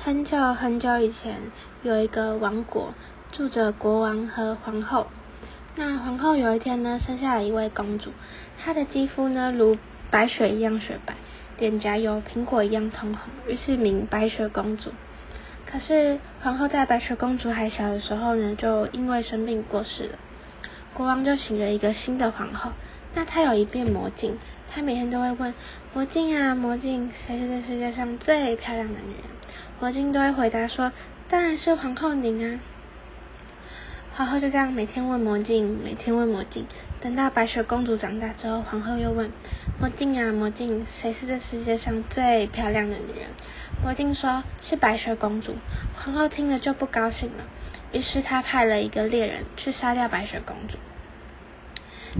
[0.00, 1.38] 很久很久以前，
[1.82, 2.94] 有一个王国，
[3.32, 5.08] 住着国王和皇后。
[5.74, 8.12] 那皇后有一天呢，生下了一位公主，
[8.62, 9.76] 她的肌肤呢如
[10.08, 11.14] 白雪一样雪白，
[11.58, 14.92] 脸颊有苹果一样通红，于是名白雪公主。
[15.66, 20.18] 可是皇后在白雪公主还小的时候呢，就因为生病过世了。
[20.94, 22.70] 国王就请了一个新的皇后，
[23.14, 24.38] 那她有一面魔镜，
[24.70, 25.52] 她每天都会问
[25.92, 29.24] 魔镜啊魔镜，谁是这世界上最漂亮的女人？
[29.80, 30.90] 魔镜都会回答说
[31.30, 32.58] ：“当然是皇后您啊。”
[34.16, 36.66] 皇后就这样每天问魔镜，每天问魔镜。
[37.00, 39.30] 等到白雪公主长大之后，皇后又问
[39.78, 43.28] 魔镜啊魔镜，谁是这世界上最漂亮的女人？
[43.84, 45.54] 魔镜说是白雪公主。
[45.96, 47.44] 皇后听了就不高兴了，
[47.92, 50.76] 于是她派了一个猎人去杀掉白雪公主。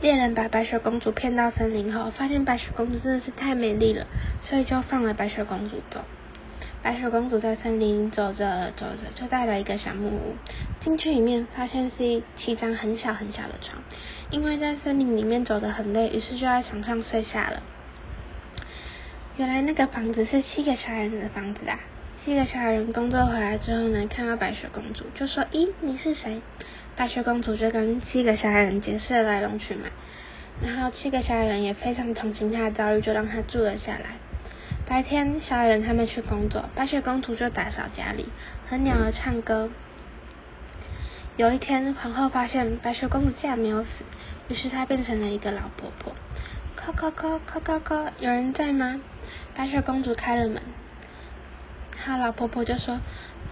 [0.00, 4.06] 猎人把白雪公主骗到森林后，发现白雪公主真的是太美丽了，
[4.40, 6.00] 所以就放了白雪公主走。
[6.82, 10.34] 白雪公主在森林走着走着，就到了一个小木屋。
[10.82, 13.80] 进去里面，发现是一七张很小很小的床。
[14.30, 17.62] 因为在森林里面走得很累，于是就在床上睡下了。
[19.36, 21.78] 原来那个房子是七个小矮人的房子啊！
[22.24, 26.40] 七个小矮人工作回来之后呢，看到白雪公主，就说：“咦，你是谁？”
[26.96, 29.90] 白雪公主就跟七个小矮人解释了来龙去脉。
[30.62, 34.16] 然后七个小矮人也非常同情她的遭遇，就让她住了下来。
[34.92, 38.26] 白天，小矮人他们去工作，白雪公主就打扫家里，
[38.68, 39.70] 和鸟儿唱歌。
[41.38, 43.88] 有一天，皇后发现白雪公主竟然没有死，
[44.48, 46.12] 于是她变成了一个老婆婆。
[46.76, 49.00] 叩叩叩叩叩叩，有人在吗？
[49.56, 50.60] 白雪公主开了门，
[51.96, 53.00] 她老婆婆就说：“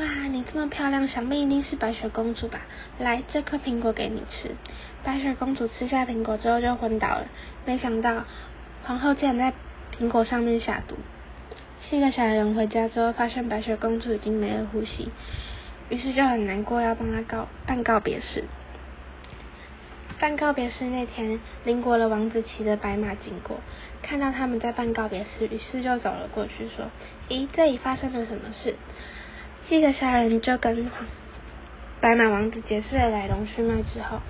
[0.00, 2.62] 哇，你这么漂亮，想必一定是白雪公主吧？
[2.98, 4.56] 来，这颗苹果给你吃。”
[5.06, 7.28] 白雪公主吃下苹果之后就昏倒了，
[7.64, 8.24] 没想到
[8.82, 9.56] 皇后竟然在
[9.96, 10.96] 苹果上面下毒。
[11.82, 15.10] 七个小矮人回家之后，发现白雪公主已经没了呼吸，
[15.88, 18.44] 于是就很难过，要帮她告办告别式。
[20.20, 23.60] 办告别式那天，邻国的王子骑着白马经过，
[24.02, 26.86] 看到他们在办告别式，于是就走了过去，说
[27.30, 28.74] ：“咦，这里发生了什么事？”
[29.68, 30.90] 七个小矮人就跟
[32.00, 34.20] 白马王子解释了来龙去脉之后，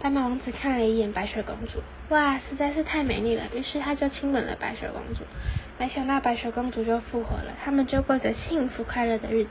[0.00, 5.22] 白马王子看了一眼白雪公主，哇，实在是太美丽了，于是他就亲吻了白雪公主。
[5.78, 9.50] 没想到白雪公主就复活了，他们就过着幸福快乐的日子。